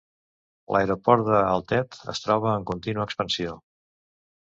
[0.75, 3.55] L'aeroport de l'Altet es troba en contínua expansió.